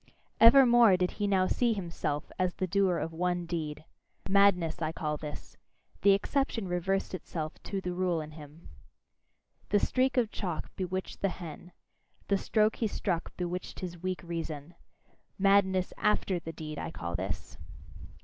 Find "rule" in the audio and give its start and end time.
7.93-8.19